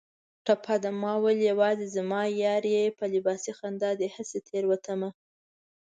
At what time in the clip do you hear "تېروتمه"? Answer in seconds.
4.47-5.09